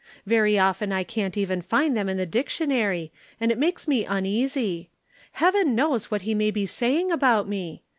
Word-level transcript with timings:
Very 0.25 0.57
often 0.57 0.91
I 0.91 1.03
can't 1.03 1.37
even 1.37 1.61
find 1.61 1.95
them 1.95 2.09
in 2.09 2.17
the 2.17 2.25
dictionary 2.25 3.11
and 3.39 3.51
it 3.51 3.57
makes 3.59 3.87
me 3.87 4.03
uneasy. 4.03 4.89
Heaven 5.33 5.75
knows 5.75 6.09
what 6.09 6.23
he 6.23 6.33
may 6.33 6.49
be 6.49 6.65
saying 6.65 7.11
about 7.11 7.47
me! 7.47 7.83